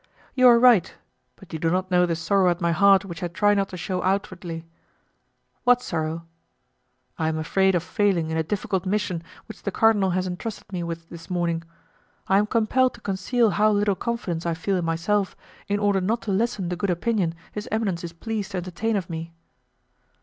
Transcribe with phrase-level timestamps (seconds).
[0.33, 0.95] "You are right;
[1.35, 3.77] but you do not know the sorrow at my heart which I try not to
[3.77, 4.65] shew outwardly."
[5.63, 6.25] "What sorrow?"
[7.19, 10.81] "I am afraid of failing in a difficult mission which the cardinal has entrusted me
[10.81, 11.61] with this morning.
[12.27, 15.35] I am compelled to conceal how little confidence I feel in myself
[15.67, 19.07] in order not to lessen the good opinion his eminence is pleased to entertain of
[19.07, 19.35] me."